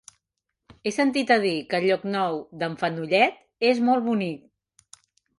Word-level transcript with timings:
He 0.83 0.91
sentit 0.93 1.33
a 1.33 1.35
dir 1.43 1.51
que 1.73 1.81
Llocnou 1.83 2.39
d'en 2.63 2.77
Fenollet 2.83 3.37
és 3.73 3.83
molt 3.91 4.05
bonic. 4.07 4.97